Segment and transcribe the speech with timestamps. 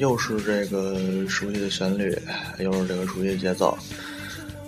[0.00, 2.18] 又是这个熟悉的旋律，
[2.58, 3.76] 又是这个熟悉的节奏，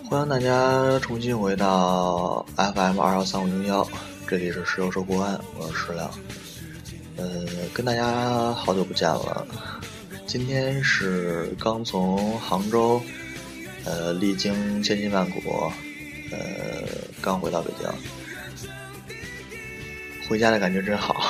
[0.05, 3.89] 欢迎大家重新回到 FM 二幺三五零幺，
[4.29, 6.11] 这里是石油说国安，我是石亮。
[7.17, 9.47] 呃，跟大家好久不见了，
[10.27, 13.01] 今天是刚从杭州，
[13.87, 15.73] 呃，历经千辛万苦，
[16.31, 16.87] 呃，
[17.23, 17.89] 刚回到北京，
[20.29, 21.25] 回家的感觉真好。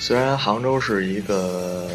[0.00, 1.86] 虽然杭州是一个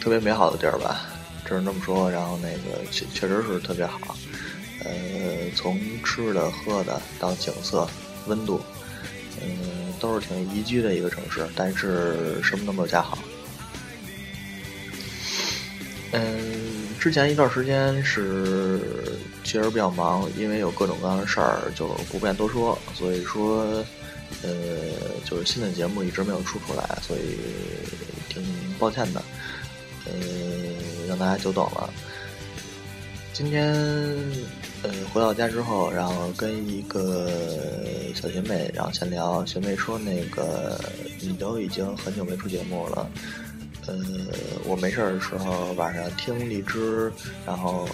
[0.00, 1.02] 特别美好的地儿吧，
[1.44, 2.10] 只能这么说。
[2.10, 4.16] 然后那个确确实是特别好，
[4.84, 4.90] 呃，
[5.54, 7.86] 从吃的喝的到景色、
[8.26, 8.60] 温度，
[9.40, 11.46] 嗯，都是挺宜居的一个城市。
[11.54, 13.18] 但是什么都没有加好。
[16.12, 18.80] 嗯，之前一段时间是
[19.44, 22.76] 确实比较忙，因为有各种各样的事儿，就不便多说。
[22.94, 23.84] 所以说。
[24.46, 24.52] 呃，
[25.28, 27.36] 就是新的节目一直没有出出来，所以
[28.28, 28.42] 挺
[28.78, 29.20] 抱歉的，
[30.04, 30.12] 呃，
[31.08, 31.92] 让大家久等了。
[33.32, 33.74] 今天
[34.82, 37.28] 呃回到家之后，然后跟一个
[38.14, 40.80] 小学妹然后闲聊，学妹说那个
[41.20, 43.10] 你都已经很久没出节目了，
[43.86, 43.98] 呃，
[44.64, 47.12] 我没事儿的时候晚上听荔枝，
[47.44, 47.86] 然后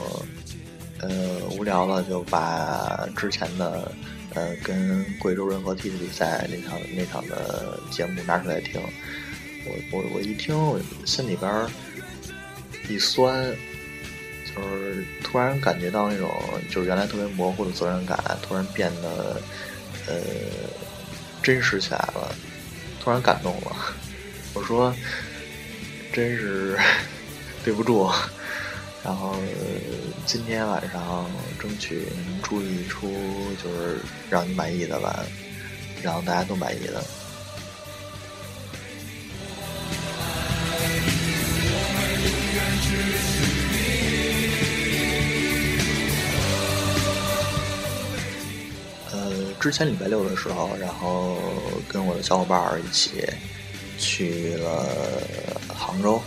[1.03, 1.08] 呃
[1.50, 3.92] 无聊了就把之前的。
[4.34, 8.81] 呃，跟贵州人和踢的比赛那场那场的节目拿出来听，
[9.67, 11.67] 我我我一听，我心里边
[12.89, 13.44] 一酸，
[14.47, 16.34] 就是突然感觉到那种
[16.71, 19.37] 就是原来特别模糊的责任感，突然变得
[20.06, 20.15] 呃
[21.43, 22.34] 真实起来了，
[23.05, 23.76] 突然感动了。
[24.55, 24.94] 我说，
[26.10, 26.78] 真是
[27.62, 28.10] 对不住。
[29.04, 29.34] 然后
[30.26, 31.28] 今天晚上
[31.60, 33.10] 争取能出一出
[33.62, 33.98] 就是
[34.30, 35.24] 让你满意的吧，
[36.02, 37.02] 让大家都满意的。
[49.10, 51.36] 呃，之前礼拜六的时候，然后
[51.88, 53.24] 跟我的小伙伴儿一起
[53.98, 54.86] 去了
[55.69, 56.22] 杭州。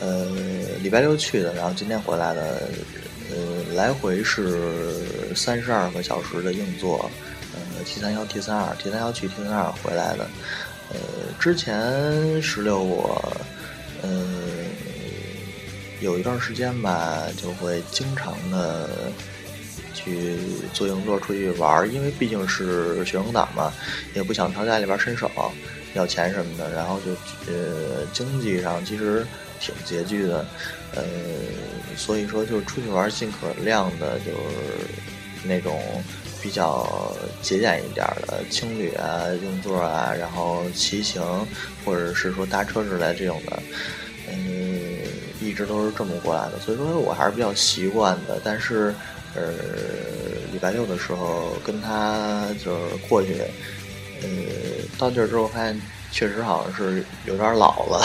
[0.00, 0.26] 呃，
[0.82, 2.68] 礼拜六去的，然后今天回来的，
[3.30, 7.08] 呃，来回是三十二个小时的硬座，
[7.54, 10.26] 呃，T 三幺 T 三二 T 三幺去 T 三二回来的，
[10.88, 10.96] 呃，
[11.38, 13.32] 之前十六我，
[14.02, 14.10] 呃，
[16.00, 18.88] 有一段时间吧，就会经常的
[19.94, 20.36] 去
[20.72, 23.72] 坐硬座出去玩，因为毕竟是学生党嘛，
[24.14, 25.30] 也不想朝家里边伸手
[25.94, 27.12] 要钱什么的，然后就
[27.46, 29.24] 呃，经济上其实。
[29.62, 30.44] 挺拮据的，
[30.96, 31.04] 呃，
[31.96, 34.88] 所以说就出去玩尽可量的，就是
[35.44, 35.80] 那种
[36.42, 41.22] 比较节俭一点的青旅啊、硬座啊，然后骑行
[41.84, 43.62] 或者是说搭车之类这种的，
[44.28, 44.98] 嗯，
[45.40, 46.58] 一直都是这么过来的。
[46.58, 48.40] 所以说我还是比较习惯的。
[48.42, 48.92] 但是，
[49.36, 49.52] 呃，
[50.52, 53.40] 礼拜六的时候跟他就是过去，
[54.22, 54.28] 呃，
[54.98, 55.80] 到地儿之后发现
[56.10, 58.04] 确实好像是有点老了。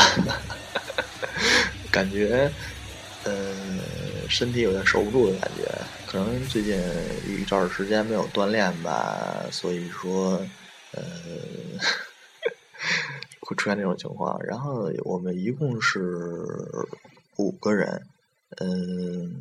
[1.98, 2.54] 感觉，
[3.24, 5.66] 呃，身体有点受不住的感觉，
[6.06, 6.76] 可能最近
[7.24, 10.34] 一段时间没有锻炼吧，所以说，
[10.92, 11.02] 呃，
[13.42, 14.40] 会出现这种情况。
[14.44, 16.00] 然后我们一共是
[17.38, 17.88] 五个人，
[18.62, 19.34] 嗯，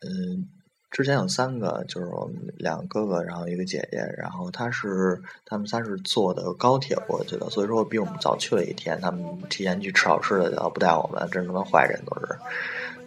[0.00, 0.55] 嗯。
[0.96, 8.98] 之前有三个，就是我们两个哥哥，然后一个姐姐，然后他是他们仨是坐的高铁过去的，所以说比我们早去了一天。
[8.98, 12.38] 他们提前去吃好吃的，然后不带我们，真他妈坏人都是。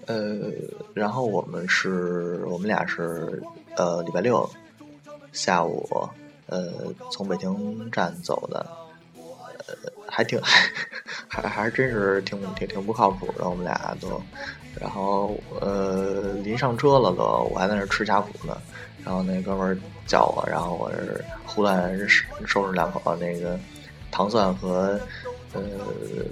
[0.05, 0.51] 呃，
[0.93, 3.41] 然后我们是我们俩是
[3.75, 4.47] 呃礼拜六
[5.31, 5.89] 下午
[6.45, 6.71] 呃
[7.11, 8.63] 从北京站走的，
[10.07, 10.39] 还挺
[11.27, 14.21] 还还还真是挺挺挺不靠谱的，我们俩都。
[14.79, 18.57] 然后呃，临上车了都，我还在那吃家谱呢。
[19.03, 21.97] 然后那哥们儿叫我，然后我是胡乱
[22.45, 23.59] 收拾两口那个
[24.11, 24.99] 糖蒜和
[25.53, 25.61] 呃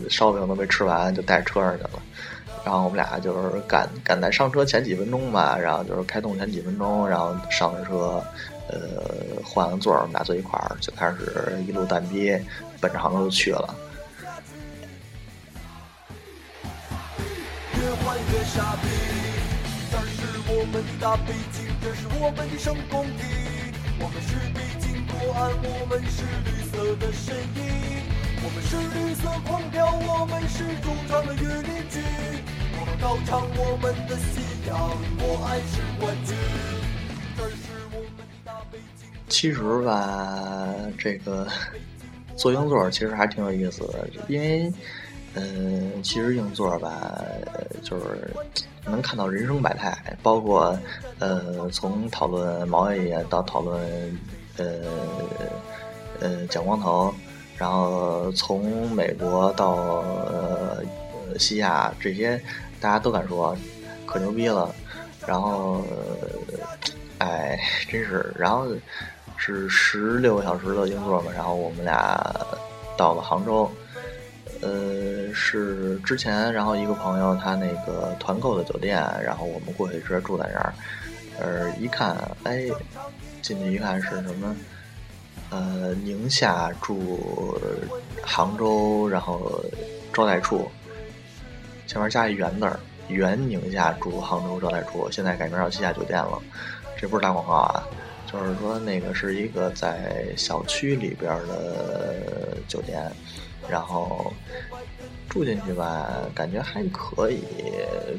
[0.10, 1.90] 烧饼都没吃完，就带车上去了。
[2.63, 8.22] 然后我们俩就是赶赶在上车前几分钟吧，然后就是开动前几分钟，然后上了车，
[8.69, 12.38] 呃，换个座儿，我们俩坐一块儿，就开始一路蛋逼，
[12.80, 13.75] 奔着杭州就去了。
[20.50, 20.81] 我们，
[26.10, 26.25] 是。
[28.94, 32.04] 绿色，狂飙，我们是主场的御林军。
[32.80, 34.78] 我们高唱我们的信仰，
[35.18, 36.77] 国安是冠军。
[39.30, 41.46] 其实吧，这个
[42.38, 44.72] 坐硬座其实还挺有意思的，因为，
[45.36, 47.22] 嗯，其实硬座吧，
[47.84, 48.34] 就是
[48.86, 50.78] 能看到人生百态，包括，
[51.20, 54.20] 呃，从讨论毛爷爷到讨论，
[54.58, 54.66] 呃，
[56.22, 57.14] 呃，蒋光头，
[57.58, 60.84] 然后从美国到呃
[61.38, 62.42] 西亚这些，
[62.80, 63.56] 大家都敢说，
[64.06, 64.74] 可牛逼了。
[65.28, 65.84] 然后，
[67.18, 67.60] 哎，
[67.90, 68.66] 真是，然后。
[69.38, 72.19] 是十六个小时的硬座嘛，然后我们俩
[72.98, 73.72] 到了杭州，
[74.62, 80.74] 呃，是之前，然后一个朋友他那个团购的酒店，然后我们过去直接住在那儿，
[81.39, 82.68] 呃，一看，哎，
[83.42, 84.56] 进去一看是什么，
[85.51, 87.57] 呃，宁夏驻
[88.24, 89.63] 杭州，然后
[90.12, 90.69] 招待处，
[91.86, 96.42] 前面加一原字儿，原宁夏驻杭州招待处，现在改名叫西夏酒店了，
[97.00, 97.88] 这不是打广告啊。
[98.32, 103.10] 就是说，那个是一个在小区里边的酒店，
[103.70, 104.32] 然后
[105.30, 107.42] 住进去吧，感觉还可以。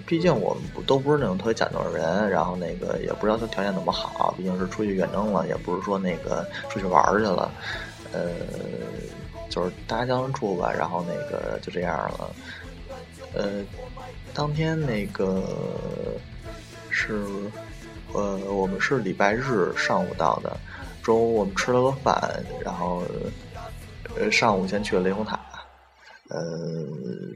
[0.07, 7.53] 毕竟我们不都不是那种特别讲究的人，然后那个也不知道他条件怎么好，毕竟是出去远征了，也不是说那个出去玩去了。
[8.13, 8.31] 呃，
[9.51, 12.31] 就是大家就住吧，然后那个就这样了。
[13.35, 13.63] 呃，
[14.33, 15.43] 当天那个
[16.89, 17.23] 是。
[18.15, 20.57] 呃，我们是礼拜日上午到的，
[21.03, 23.05] 中午我们吃了个饭，然后
[24.17, 25.39] 呃上午先去了雷峰塔，
[26.29, 26.39] 呃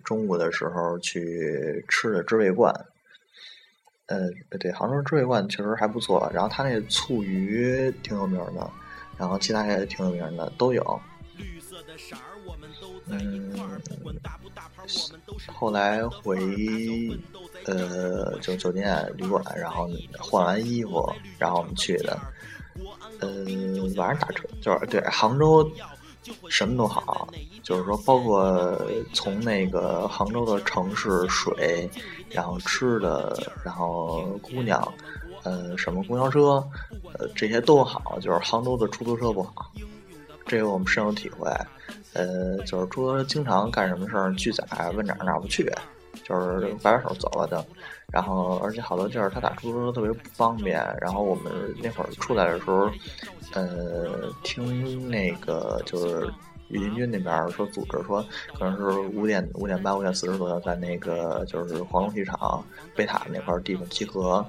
[0.03, 2.75] 中午的时候去吃的知味观，
[4.07, 8.71] 呃对，杭州知味观确实还不错，然后他那醋鱼挺有名的，
[9.19, 11.01] 然后其他也挺有名的都有，
[13.09, 13.53] 嗯，
[15.53, 17.21] 后来回。
[17.67, 19.89] 呃，就酒店旅馆，然后
[20.19, 22.19] 换完衣服，然后我们去的。
[23.21, 23.29] 呃，
[23.97, 25.71] 晚上打车就是对杭州，
[26.49, 27.29] 什么都好，
[27.63, 28.81] 就是说包括
[29.13, 31.89] 从那个杭州的城市水，
[32.31, 34.93] 然后吃的，然后姑娘，
[35.45, 36.67] 呃，什么公交车，
[37.19, 39.71] 呃，这些都好，就是杭州的出租车不好，
[40.47, 41.49] 这个我们深有体会。
[42.15, 44.65] 呃，就是出租车经常干什么事儿拒载，
[44.97, 45.71] 问哪儿哪儿不去。
[46.25, 47.65] 就是摆摆手走了的，
[48.13, 50.79] 然后而且好多地儿他打出租车特别不方便。
[51.01, 51.53] 然后我们
[51.83, 52.91] 那会儿出来的时候，
[53.55, 56.31] 呃，听那个就是
[56.69, 58.25] 御林军那边说组织说，
[58.59, 62.65] 可能是五点五点半五点四十左右在那个就是黄龙机场
[62.95, 64.45] 贝塔那块地方集合。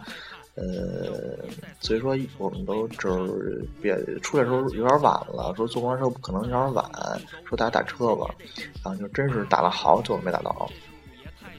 [0.55, 1.35] 呃，
[1.79, 6.85] 所以说我们都就是别出来时候有点晚了，说坐公交车可能有点晚，
[7.43, 8.27] 说大家打车吧，
[8.83, 10.69] 然后就真是打了好久没打到。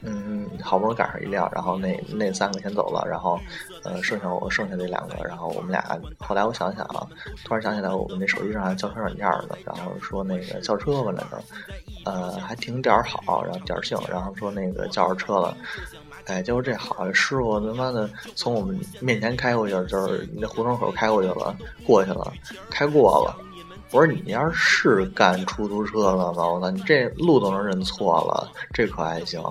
[0.05, 3.39] 嗯，好不容易赶上一辆，然后那那三个先走了，然后，
[3.83, 5.83] 呃，剩下我剩下那两个，然后我们俩
[6.19, 7.05] 后来我想想啊，
[7.43, 11.43] 突然想起来我们那手机上还叫车软件呢，然后说那个叫车吧来着，
[12.05, 15.57] 呃，还挺点儿好，然后点儿性，然后说那个叫着车了，
[16.25, 22.31] 哎，结果这好师傅他妈的从我们面前开过去，就是那胡同口开过去了，过去了，
[22.69, 23.35] 开过了。
[23.91, 26.47] 我说你要是干出租车了吗？
[26.47, 29.41] 我操，你这路都能认错了，这可还行。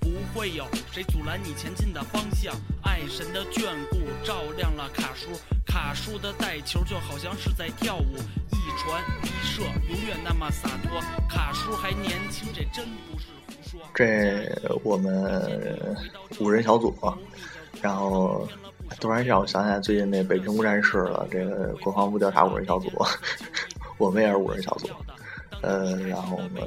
[0.00, 2.54] 不会有谁阻拦你前进的方向。
[2.82, 5.30] 爱神的眷顾照亮了卡叔，
[5.66, 8.16] 卡叔的带球就好像是在跳舞。
[8.50, 11.00] 一传一射，永远那么洒脱。
[11.28, 13.80] 卡叔还年轻，这真不是胡说。
[13.94, 15.96] 这我们
[16.40, 16.94] 五人小组，
[17.80, 18.46] 然后。
[19.00, 22.90] 突然让我想起来最近那北平无战事了，这个国防部调查五人小组，
[23.98, 24.88] 我们也是五人小组，
[25.60, 26.62] 呃，然后我们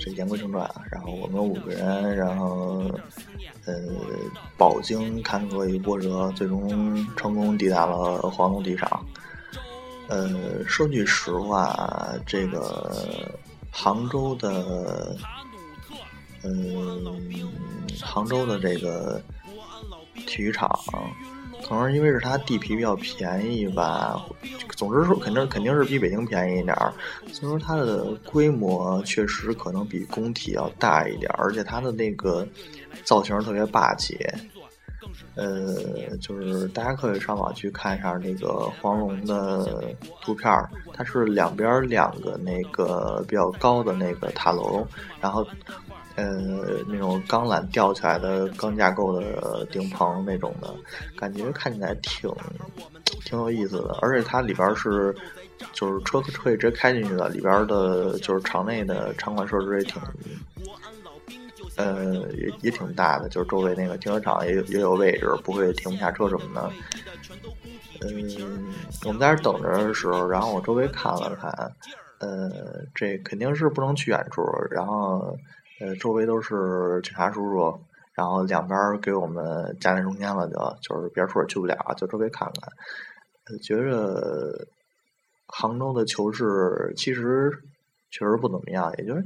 [0.00, 2.90] 这言归正传，然后我们五个人，然后
[3.66, 3.74] 呃，
[4.56, 9.04] 饱经坎坷与波折，最终成功抵达了黄龙机场。
[10.08, 13.30] 呃，说句实话，这个
[13.70, 15.16] 杭州的，
[16.42, 17.16] 嗯，
[18.02, 19.22] 杭州的这个
[20.26, 20.68] 体育场。
[21.70, 24.26] 可能因为是它地皮比较便宜吧，
[24.76, 26.92] 总之说肯定肯定是比北京便宜一点儿，
[27.32, 32.44] 所以说它的规模确实可能比工体要大一点儿，而且它的那个
[33.04, 34.18] 造型特别霸气。
[35.36, 44.84] 呃，就是大家可以上网去看一下那个黄龙的图片儿，它是两边两个那个比较高的那个塔楼，
[45.20, 45.46] 然后。
[46.20, 50.74] 呃，那种钢缆吊起来的钢架构的顶棚那种的，
[51.16, 52.30] 感觉看起来挺
[53.24, 53.96] 挺有意思的。
[54.02, 55.14] 而且它里边是，
[55.72, 60.02] 就是车可以直接开进去的，里边的就是场内的场馆设施也挺，
[61.76, 63.28] 呃，也也挺大的。
[63.28, 66.70] 就是周围那个停车场也有也有位置，不会停不下车什么的。
[68.02, 68.72] 嗯，
[69.06, 71.50] 我们在这等着的时候，然后我周围看了看，
[72.18, 72.50] 呃，
[72.94, 75.36] 这肯定是不能去远处，然后
[75.80, 77.80] 呃，周围都是警察叔叔，
[78.14, 84.66] 然后两边给我们夹在中间了，就就是别处也去不了，就周围看看，觉着
[85.46, 87.50] 杭州的球市其实
[88.10, 89.24] 确实不怎么样，也就是。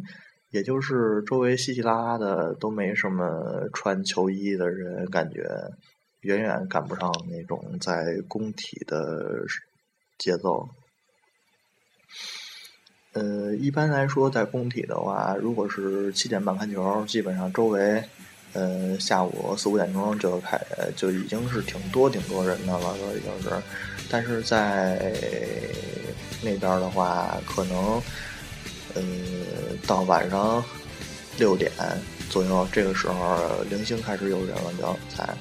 [0.50, 5.42] 也就是周围稀稀拉拉的都没什么穿球衣的人，感觉
[6.20, 9.44] 远远赶不上那种在工体的
[10.16, 10.68] 节奏。
[13.14, 18.04] 呃，一般来说，在工体的话，如果是七点半开球，基本上周围
[18.52, 20.61] 呃下午四五点钟就开，
[20.94, 23.50] 就已经是挺多挺多人的了，都已经是。
[24.11, 25.12] 但是在
[26.44, 28.02] 那边的话，可能。
[28.97, 29.02] 呃，
[29.88, 30.62] 到晚上
[31.37, 31.68] 六点
[32.30, 33.37] 左右，这个时候
[33.68, 35.35] 零星开始有人了，就才。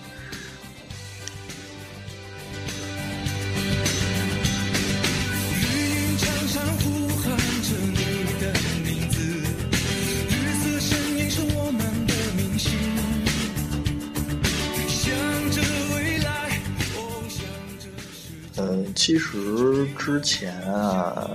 [19.03, 21.29] 其实之前啊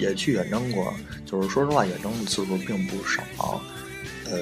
[0.00, 0.90] 也去远征过。
[1.26, 3.60] 就是说实话，远征的次数并不少，
[4.24, 4.38] 呃，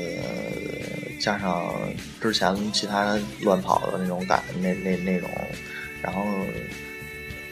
[1.21, 1.75] 加上
[2.23, 5.29] 之前其他乱跑的那种感，那那那种，
[6.00, 6.23] 然后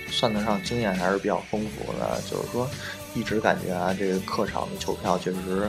[0.08, 2.22] 算得上经验还是比较丰富的。
[2.30, 2.70] 就是说，
[3.16, 5.68] 一直感觉啊，这个客场的球票确实，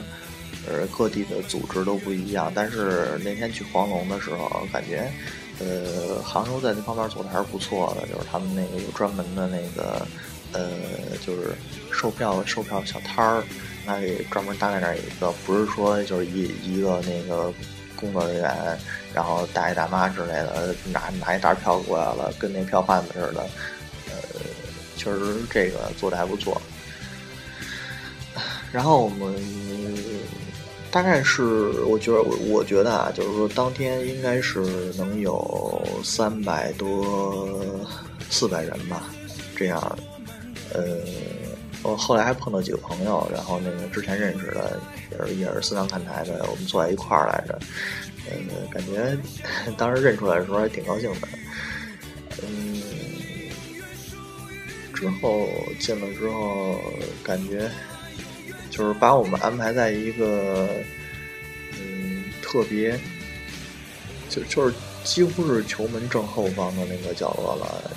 [0.68, 2.52] 呃，各地的组织都不一样。
[2.54, 5.10] 但是那天去黄龙的时候，感觉，
[5.60, 10.06] 呃，杭州在这方面做的还是不错的，就是他们那个有专门的那个。
[10.52, 10.70] 呃，
[11.26, 11.54] 就是
[11.92, 13.44] 售票售票小摊儿，
[13.84, 17.52] 那里专门搭在那儿一个，不是说就是一一个那个
[17.96, 18.78] 工作人员，
[19.12, 23.40] 然后大爷大妈之类的拿拿一沓票过来了，跟那票贩子似的。
[24.08, 24.16] 呃，
[24.96, 26.62] 确实这个做的还不错。
[28.72, 29.34] 然后我们
[30.96, 31.42] 大概是，
[31.82, 34.60] 我觉得我我觉得啊，就是说当天应该是
[34.96, 37.62] 能有三百多
[38.30, 39.02] 四百人吧，
[39.54, 39.98] 这样。
[40.72, 40.82] 呃，
[41.82, 47.58] 我后来还碰到几个朋友，然后那个之前认识的，也是也是四堂看台的，我们坐在一块儿来着。
[48.30, 49.14] 呃，感觉
[49.76, 51.28] 当时认出来的时候还挺高兴的。
[52.42, 52.80] 嗯，
[54.94, 55.46] 之后
[55.78, 56.80] 进了之后，
[57.22, 57.70] 感觉
[58.76, 60.68] 就是把我们安排在一个
[61.80, 62.98] 嗯特别，
[64.28, 67.90] 就就是几乎是球门正后方的那个角落了。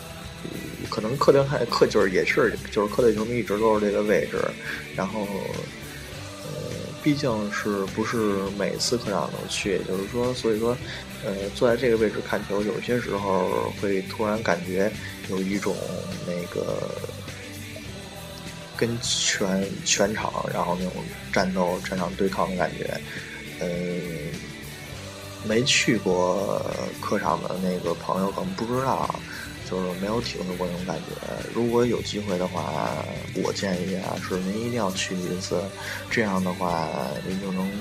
[0.90, 4.40] 可能客队还客就是也是就是客队球迷一直都是这个位置，
[4.96, 5.28] 然后
[6.44, 6.52] 呃，
[7.04, 8.18] 毕竟是不是
[8.58, 10.76] 每次客场都去，也就是说，所以说
[11.24, 14.92] 呃，坐在这个位置看球，有些时候会突然感觉
[15.30, 15.76] 有一种
[16.26, 16.90] 那个
[18.80, 23.00] 跟全全场然后那种战斗、战场对抗的感觉。
[23.60, 23.68] 呃，
[25.44, 26.66] 没去过
[27.02, 29.14] 客场的那个朋友可能不知道。
[29.70, 31.14] 就是没有体会过那种感觉。
[31.54, 33.06] 如果有机会的话，
[33.36, 35.62] 我建议啊，是您一定要去一次。
[36.10, 36.90] 这样的话，
[37.24, 37.72] 您就能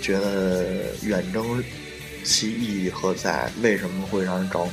[0.00, 1.62] 觉得远征
[2.24, 4.72] 其意义何在，为什么会让人着迷。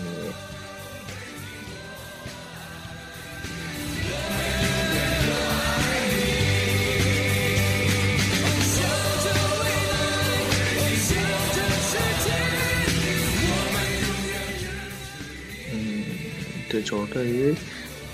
[16.89, 17.53] 就是对于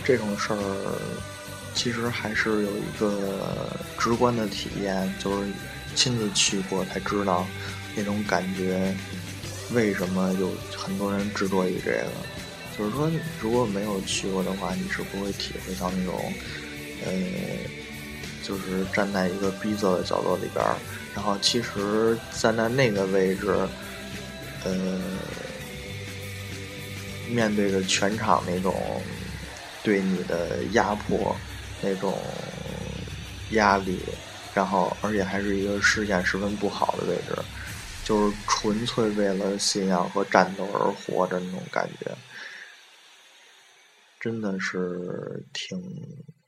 [0.03, 0.97] 这种事儿，
[1.75, 5.47] 其实还是有一个直观的体验，就是
[5.93, 7.45] 亲自去过才知道
[7.95, 8.91] 那种感觉。
[9.73, 12.07] 为什么有很多人执着于这个？
[12.75, 16.33] 就是说，如果没有去过的话，你是不会体会到那种，
[17.05, 17.13] 呃，
[18.41, 20.75] 就是站在一个逼仄的角落里边儿，
[21.13, 23.55] 然后其实站在那个位置，
[24.63, 24.99] 呃。
[27.29, 29.01] 面对着全场那种
[29.83, 31.35] 对你的压迫，
[31.81, 32.17] 那种
[33.51, 33.99] 压力，
[34.53, 37.35] 然后而且还是一个视线十分不好的位置，
[38.03, 42.15] 就是纯粹为了信仰和战斗而活着那种感觉，
[44.19, 45.79] 真的是挺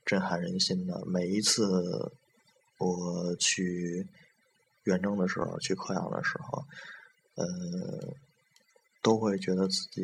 [0.04, 1.02] 震撼人心的。
[1.06, 1.64] 每一次
[2.78, 4.06] 我去
[4.84, 6.64] 远征的时候，去科阳的时候，
[7.34, 7.44] 呃。
[9.06, 10.02] 都会觉得自己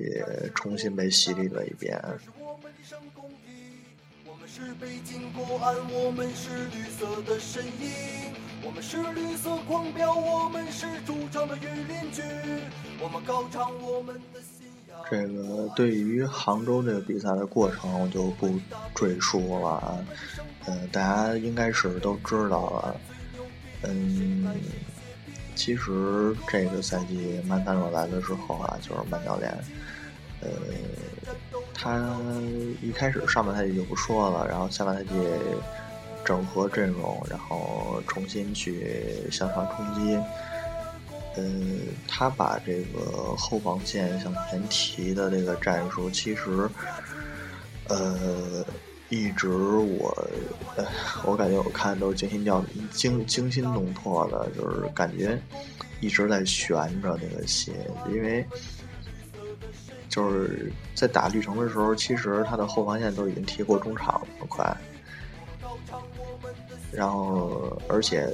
[0.54, 2.00] 重新被洗礼了一遍。
[4.24, 8.32] 我们是北京国安，我们是绿色的身影，
[8.64, 12.22] 我们是绿色狂飙，我们是主场的御林军，
[13.02, 14.96] 我们高唱我们的信仰。
[15.10, 18.56] 这个对于杭州这个比赛的过程，我就不
[18.94, 19.98] 赘述了啊。
[20.66, 23.00] 嗯，大家应该是都知道了。
[23.82, 24.46] 嗯，
[25.64, 29.56] 其实这个赛季曼萨诺来了之后啊，就是曼教练，
[30.40, 30.48] 呃，
[31.72, 32.04] 他
[32.82, 35.10] 一开始上半赛季就不说了，然后下半赛季
[36.24, 40.18] 整合阵容，然后重新去向上冲击。
[41.36, 46.68] 嗯，他把这个后防线向前提的这个战术，其实，
[47.88, 48.66] 呃。
[49.12, 50.26] 一直我，
[51.26, 55.38] 我感觉我看都惊心掉惊惊心动魄的，就是感觉
[56.00, 57.74] 一直在悬着那个心，
[58.08, 58.42] 因为
[60.08, 64.74] 就是在打绿城的时候，其实他的后防线都已经踢过中场了，快。
[66.90, 68.26] 然后，而且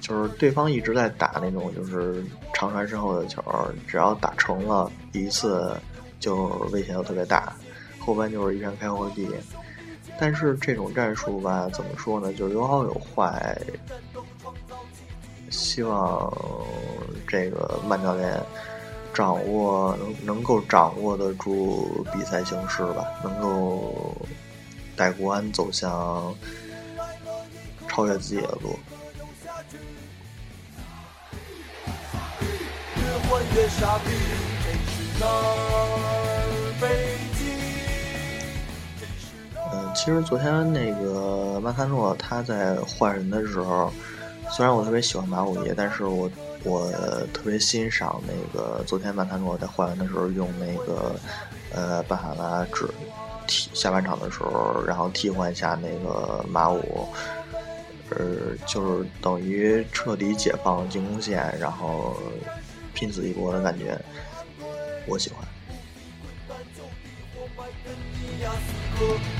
[0.00, 3.40] 就是对方一直在打那种就是长传身后的球，
[3.86, 5.72] 只要打成了一次，
[6.18, 7.52] 就危险就特别大。
[8.08, 9.28] 后边就是一片开阔地，
[10.18, 12.32] 但是这种战术吧，怎么说呢？
[12.32, 13.54] 就有好有坏。
[15.50, 16.32] 希望
[17.26, 18.40] 这个曼教练
[19.12, 24.16] 掌握能能够掌握得住比赛形势吧，能够
[24.96, 26.34] 带国安走向
[27.88, 28.78] 超越自己的路。
[39.94, 43.92] 其实昨天那个曼萨诺他在换人的时候，
[44.50, 46.30] 虽然我特别喜欢马五爷，但是我
[46.64, 46.90] 我
[47.32, 51.14] 特别欣赏那个昨天曼萨诺在换人的时候用那个
[51.74, 52.88] 呃巴哈拉只
[53.46, 57.08] 替下半场的时候，然后替换一下那个马五，
[58.10, 62.16] 呃，就是等于彻底解放进攻线，然后
[62.94, 63.98] 拼死一搏的感觉，
[65.06, 65.46] 我喜欢。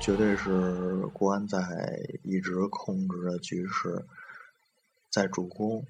[0.00, 1.60] 绝对是国安在
[2.24, 4.02] 一直控制着局势，
[5.10, 5.84] 在主攻，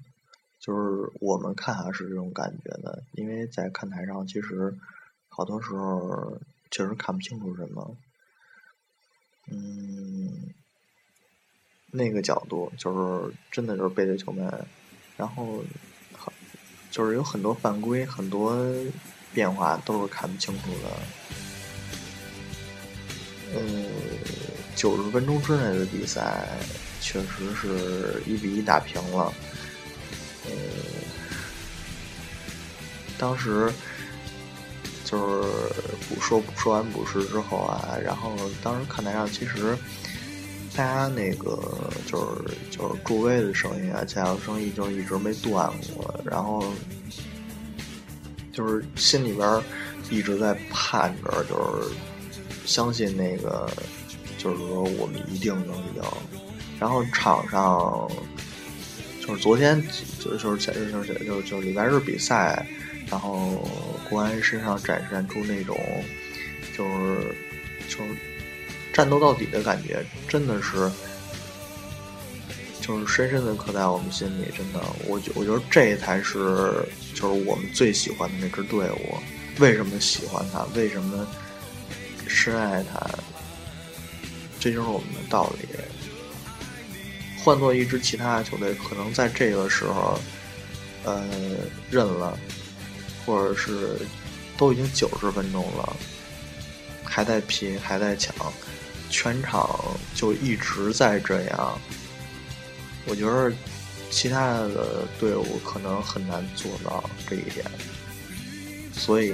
[0.59, 4.77] 就是我们看还是这种感觉的，因为在看台上，其实
[5.29, 6.37] 好多时候
[6.69, 7.95] 确实看不清楚什么，
[9.49, 10.53] 嗯，
[11.91, 14.65] 那个角度就是真的就是背对球门，
[15.15, 15.63] 然后
[16.91, 18.61] 就是有很多犯规，很多
[19.33, 21.50] 变化都是看不清楚的。
[23.53, 23.85] 嗯，
[24.75, 26.47] 九十分钟之内的比赛，
[27.01, 29.33] 确实是一比一打平了。
[30.45, 30.51] 呃，
[33.17, 33.71] 当时
[35.03, 35.49] 就是
[36.07, 38.33] 补说说完补时之后啊，然后
[38.63, 39.77] 当时看台上其实
[40.75, 41.59] 大家那个
[42.07, 46.63] 就是就是助威的声音啊，加油声音就一直没断过，然后
[48.53, 49.61] 就是心里边
[50.09, 51.89] 一直在盼着，就是。
[52.65, 53.69] 相信那个，
[54.37, 56.01] 就是说我们一定能赢。
[56.79, 58.09] 然后场上，
[59.21, 59.79] 就是昨天，
[60.19, 62.65] 就是就是前就是就就礼拜日比赛，
[63.07, 63.63] 然后
[64.09, 65.77] 国安身上展现出那种，
[66.75, 67.35] 就是
[67.87, 68.15] 就是
[68.91, 70.91] 战斗到底的感觉，真的是，
[72.81, 74.45] 就是深深的刻在我们心里。
[74.57, 76.73] 真的，我觉我觉得这才是
[77.13, 79.17] 就是我们最喜欢的那支队伍。
[79.59, 80.63] 为什么喜欢他？
[80.73, 81.27] 为什么？
[82.33, 82.99] 深爱他，
[84.59, 85.67] 这就是我们的道理。
[87.43, 90.19] 换做一支其他的球队，可能在这个时候，
[91.03, 91.27] 呃，
[91.89, 92.37] 认了，
[93.25, 93.97] 或者是
[94.57, 95.95] 都已经九十分钟了，
[97.03, 98.33] 还在拼，还在抢，
[99.09, 99.67] 全场
[100.15, 101.77] 就一直在这样。
[103.07, 103.51] 我觉得
[104.09, 107.65] 其他的队伍可能很难做到这一点，
[108.93, 109.33] 所以。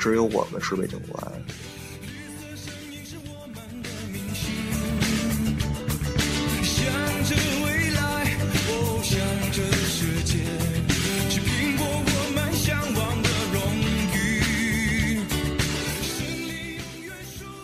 [0.00, 1.30] 只有我们是北京国安。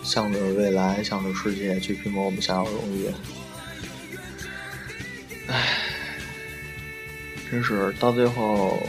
[0.04, 3.10] 向着未来，向着世界，去拼搏我们想要的荣誉。
[5.48, 5.78] 唉，
[7.50, 8.86] 真是到最后。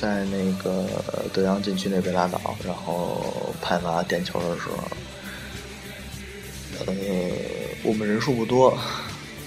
[0.00, 0.86] 在那个
[1.30, 4.78] 德阳禁区那边拉倒，然后判罚点球的时候，
[6.86, 6.94] 呃，
[7.82, 8.78] 我们人数不多，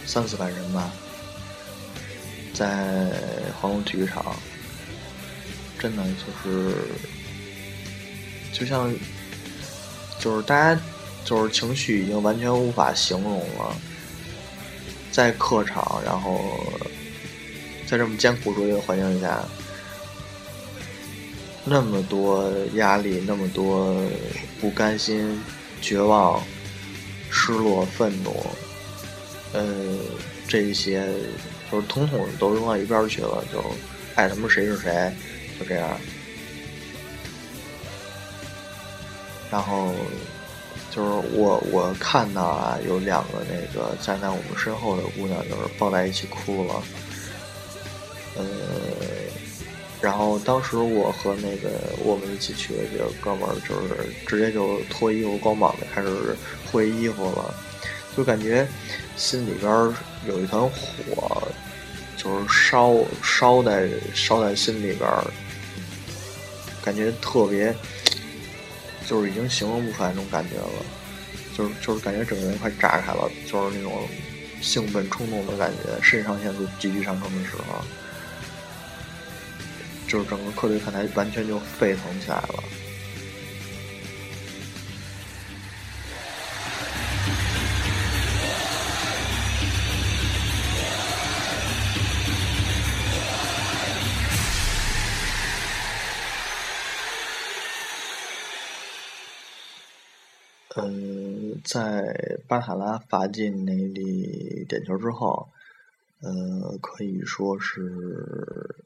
[0.06, 0.92] 三四百人吧，
[2.54, 3.12] 在
[3.60, 4.36] 黄龙体育场，
[5.80, 6.76] 真的就是
[8.54, 8.94] 就像
[10.20, 10.80] 就是大家
[11.26, 13.76] 就是情绪已经完全无法形容了，
[15.12, 16.40] 在客场，然后
[17.88, 19.44] 在这么艰苦卓绝的环境下。
[21.66, 23.96] 那么多压力，那么多
[24.60, 25.42] 不甘心、
[25.82, 26.44] 绝望、
[27.32, 28.46] 失落、愤怒，
[29.54, 29.64] 呃，
[30.46, 31.08] 这一些
[31.72, 33.64] 就是统统都扔到一边去了，就
[34.16, 35.10] 爱他妈谁是谁，
[35.58, 35.90] 就这样。
[39.50, 39.94] 然后
[40.92, 46.84] 就是我我看到啊，有两个那个站在我们身后的姑娘，就是抱在一起哭了，
[48.36, 48.44] 呃。
[50.04, 51.70] 然后当时我和那个
[52.04, 56.36] 我们一起去的这个哥们儿，就是直接就脱衣服光膀子开始
[56.70, 57.56] 挥衣服了，
[58.18, 58.68] 就感觉
[59.16, 59.72] 心里边
[60.28, 61.42] 有一团火，
[62.18, 65.10] 就是烧烧在烧在心里边，
[66.84, 67.74] 感觉特别，
[69.08, 70.86] 就是已经形容不出来那种感觉了，
[71.58, 74.06] 就是就是感觉整个人快炸开了，就是那种
[74.60, 77.82] 兴奋冲动的感觉，肾上腺素急剧上升的时候。
[80.14, 82.64] 就是整个客队看台完全就沸腾起来了。
[100.76, 105.50] 嗯，在巴塔拉罚进那粒点球之后，
[106.22, 108.86] 呃，可以说是。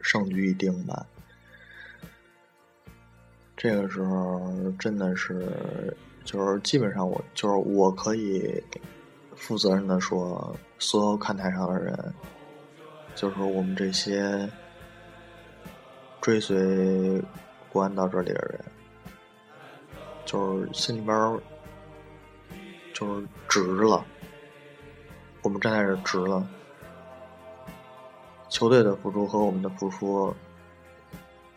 [0.00, 1.06] 胜局已定吧。
[3.56, 8.62] 这个时候真的是，就是基本上我就是我可以
[9.34, 12.14] 负责任的说，所有看台上的人，
[13.14, 14.48] 就是我们这些
[16.22, 17.22] 追随
[17.68, 18.64] 国安到这里的人，
[20.24, 21.40] 就是心里边
[22.94, 24.02] 就是值了，
[25.42, 26.48] 我们站在这值了。
[28.50, 30.34] 球队的付出和我们的付出，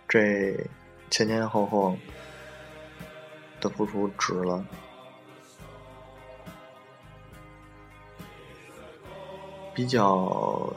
[0.08, 0.56] 这
[1.10, 1.98] 前前后后
[3.60, 4.64] 的付出值了。
[9.74, 10.72] 比较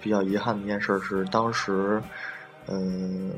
[0.00, 2.02] 比较遗憾的一件事是，当时
[2.66, 3.32] 嗯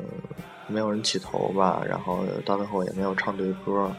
[0.66, 3.94] 没有人起头吧，然后到最后也没有唱对歌，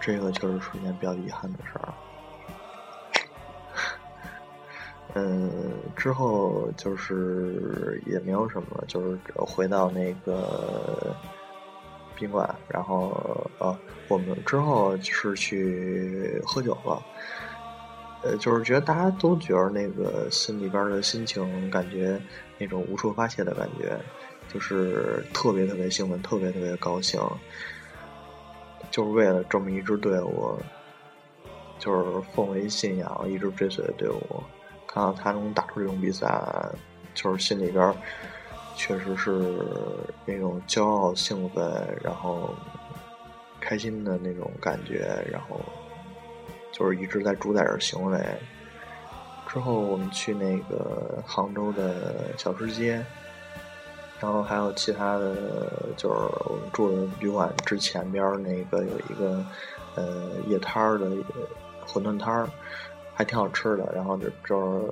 [0.00, 1.94] 这个确实是一件比较遗憾的事儿。
[5.14, 5.50] 嗯，
[5.96, 11.14] 之后就是也没有什么，就是回到那个
[12.14, 13.10] 宾馆，然后
[13.58, 13.76] 啊，
[14.08, 17.02] 我们之后是去喝酒了。
[18.22, 22.20] 呃，就是觉得大家都觉得那个心里边的心情，感觉
[22.58, 23.98] 那种无处发泄的感觉，
[24.46, 27.18] 就是特别特别兴奋，特别特别高兴，
[28.90, 30.56] 就是为了这么一支队伍，
[31.78, 34.42] 就是奉为信仰，一直追随的队伍。
[34.92, 36.28] 看到他能打出这种比赛，
[37.14, 37.94] 就是心里边
[38.74, 39.30] 确实是
[40.26, 41.64] 那种骄傲、兴奋，
[42.02, 42.50] 然后
[43.60, 45.60] 开心的那种感觉，然后
[46.72, 48.18] 就是一直在主宰着行为。
[49.46, 53.00] 之后我们去那个杭州的小吃街，
[54.20, 55.36] 然后还有其他的，
[55.96, 56.16] 就是
[56.48, 59.44] 我们住的旅馆之前边那个有一个
[59.94, 61.06] 呃夜摊儿的
[61.86, 62.48] 馄饨摊儿。
[63.14, 64.90] 还挺好吃的，然后就就是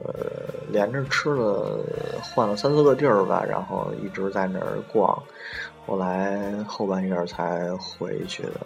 [0.71, 1.81] 连着吃了
[2.23, 5.23] 换了三四个地儿吧，然后一直在那儿逛，
[5.87, 8.61] 后来后半夜才回去的。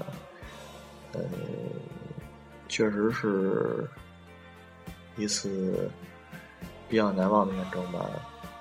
[1.14, 1.22] 嗯，
[2.68, 3.86] 确实是
[5.16, 5.88] 一次
[6.88, 8.00] 比较难忘的远征吧。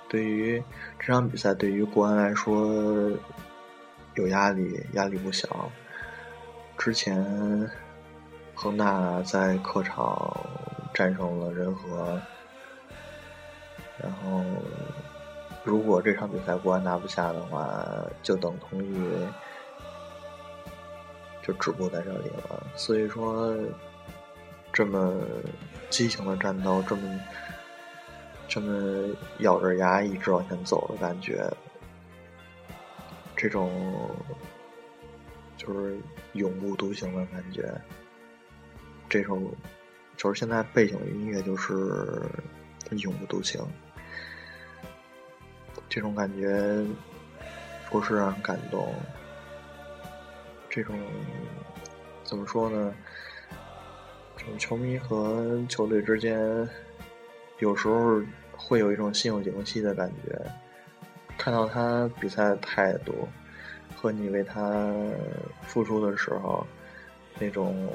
[0.08, 0.62] 对于
[1.00, 3.10] 这场比赛，对于国安来说
[4.16, 5.72] 有压力，压力不小。
[6.78, 7.68] 之前
[8.54, 10.38] 恒大在客场。
[10.94, 12.22] 战胜了人和，
[13.98, 14.44] 然后
[15.64, 17.86] 如果这场比赛国安拿不下的话，
[18.22, 19.10] 就等同于
[21.42, 22.64] 就止步在这里了。
[22.76, 23.56] 所以说，
[24.74, 25.16] 这么
[25.90, 27.20] 激情的战斗，这么
[28.48, 31.50] 这么咬着牙一直往前走的感觉，
[33.36, 33.72] 这种
[35.56, 35.98] 就是
[36.34, 37.74] 永不独行的感觉，
[39.08, 39.50] 这种。
[40.22, 42.22] 就是现在背景音乐就是
[42.92, 43.60] 永不独行，
[45.90, 46.86] 这种感觉
[47.90, 48.94] 不是让人感动。
[50.70, 50.96] 这种
[52.24, 52.94] 怎么说呢？
[54.38, 56.40] 这种球迷和球队之间，
[57.58, 58.22] 有时候
[58.56, 60.40] 会有一种心有灵犀的感觉。
[61.36, 63.28] 看到他比赛的态度，
[63.96, 64.94] 和你为他
[65.64, 66.64] 付出的时候，
[67.40, 67.90] 那种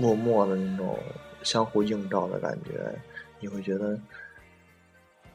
[0.00, 0.98] 默默的那种
[1.42, 2.90] 相互映照的感觉，
[3.38, 4.00] 你会觉得，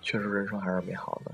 [0.01, 1.32] 确实人生还是美好的。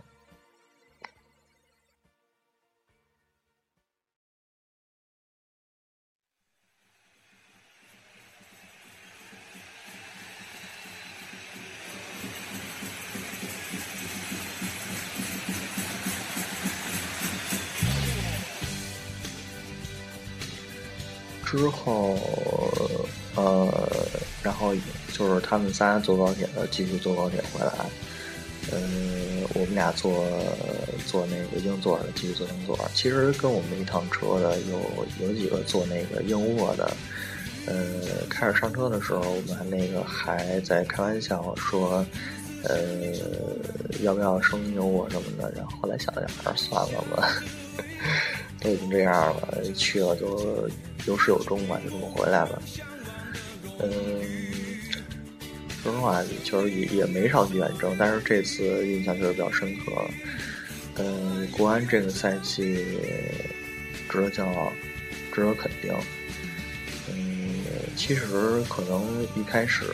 [21.46, 22.18] 之后，
[24.44, 24.74] 然后
[25.14, 27.72] 就是他们仨坐高铁的，继续坐高铁回来。
[28.72, 28.78] 呃，
[29.56, 30.24] 我们俩坐
[31.08, 32.78] 坐那个硬座的，继续坐硬座。
[32.94, 36.92] 其实跟我们一趟车的有有几个坐那个硬卧的。
[37.66, 42.06] 呃，开始上车的时候，我们还那个还在开玩笑说，
[42.64, 42.78] 呃，
[44.02, 45.52] 要不要升硬卧什么的。
[45.56, 47.30] 然后后来想想，还是算了吧。
[48.60, 50.70] 都已经这样了，去了就
[51.08, 52.62] 有始有终吧，就这么回来了。
[53.82, 53.90] 嗯，
[55.84, 59.92] 说实话，就是也也没少去远征，但是这次印象确实比较深刻。
[60.96, 62.86] 嗯，国安这个赛季
[64.10, 64.72] 值得骄傲，
[65.34, 65.94] 值得肯定。
[67.10, 67.64] 嗯，
[67.96, 69.86] 其实可能一开始。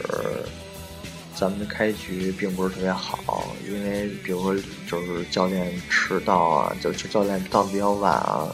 [1.40, 4.56] 咱们的开局并不是特别好，因为比如说
[4.90, 8.52] 就是教练迟到啊，就就教练到的比较晚啊，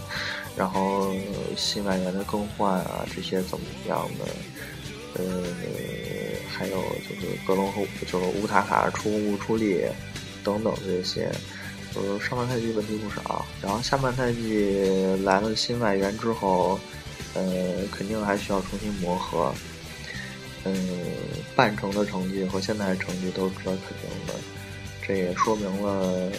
[0.57, 1.15] 然后
[1.55, 4.25] 新外援的更换啊，这些怎么样的？
[5.15, 5.43] 呃，
[6.49, 9.81] 还有就是格隆和就是乌塔卡出工不出力
[10.43, 11.31] 等等这些，
[11.93, 13.45] 就是上半赛季问题不少。
[13.61, 14.75] 然后下半赛季
[15.23, 16.79] 来了新外援之后，
[17.33, 17.43] 呃，
[17.91, 19.53] 肯定还需要重新磨合。
[20.65, 20.75] 嗯，
[21.55, 24.33] 半程的成绩和现在的成绩都是值得肯定的，
[25.05, 26.31] 这也说明了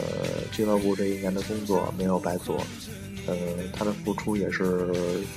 [0.50, 2.56] 俱乐部这一年的工作没有白做。
[3.26, 3.36] 呃，
[3.72, 4.90] 他的付出也是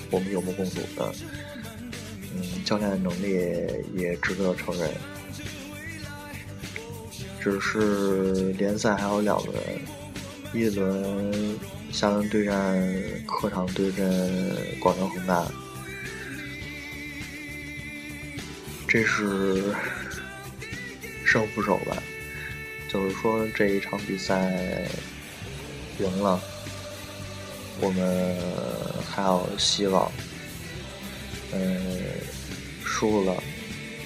[0.09, 1.13] 我们有目共睹的。
[2.35, 3.31] 嗯，教练的能力
[3.95, 4.89] 也值得承认。
[7.39, 9.55] 只是联赛还有两轮，
[10.53, 11.57] 一轮
[11.91, 12.77] 厦门对战
[13.25, 15.47] 客场对阵广州恒大。
[18.87, 19.63] 这是
[21.25, 22.01] 胜负手吧，
[22.89, 24.87] 就是说这一场比赛
[25.99, 26.41] 赢了，
[27.79, 28.35] 我们
[29.09, 30.09] 还有希望；
[31.57, 31.91] 嗯，
[32.85, 33.43] 输了，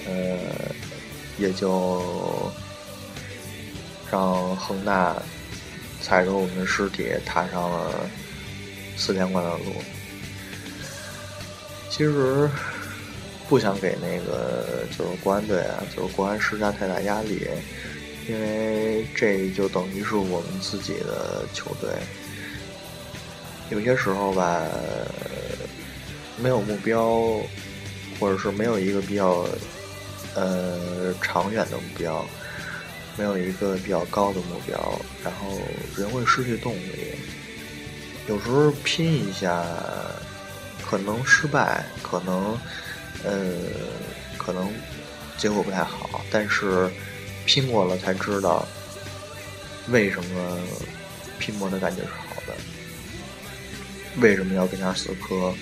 [0.06, 0.38] 呃，
[1.38, 2.50] 也就
[4.10, 5.20] 让恒大
[6.00, 8.08] 踩着我们的尸体踏上了
[8.96, 9.64] 四连冠的路。
[11.90, 12.48] 其实。
[13.48, 17.46] 不想给那个就是国安队啊，就是国安施加太大压力，
[18.26, 21.90] 因为这就等于是我们自己的球队。
[23.68, 24.66] 有些时候吧，
[26.42, 27.40] 没有目标，
[28.18, 29.46] 或者是没有一个比较
[30.34, 32.26] 呃长远的目标，
[33.16, 35.60] 没有一个比较高的目标，然后
[35.96, 37.14] 人会失去动力。
[38.28, 39.64] 有时候拼一下，
[40.84, 42.58] 可能失败，可能。
[43.24, 43.52] 呃，
[44.36, 44.68] 可能
[45.38, 46.90] 结果不太好，但是
[47.44, 48.66] 拼过了才知道
[49.90, 50.58] 为什么
[51.38, 52.54] 拼搏的感觉是好的，
[54.20, 55.54] 为什么要跟他死磕，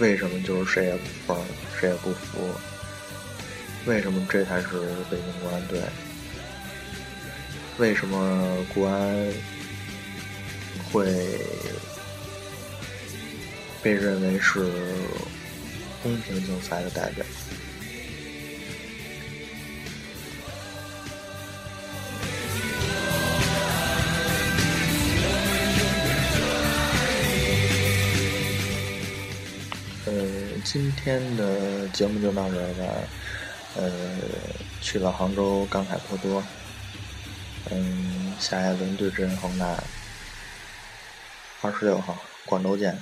[0.00, 1.38] 为什么就是谁也不放，
[1.78, 2.50] 谁也不服，
[3.86, 4.66] 为什么这才是
[5.10, 5.80] 北京国安队？
[7.78, 9.32] 为什么国安
[10.90, 11.04] 会
[13.82, 14.66] 被认为是？
[16.02, 17.22] 公平竞赛的代表。
[31.02, 33.08] 今天的节目就到这儿了。
[33.74, 33.90] 呃，
[34.82, 36.44] 去了杭州感慨颇多。
[37.70, 39.82] 嗯，下一轮对阵恒大，
[41.62, 43.00] 二十六号，广州见。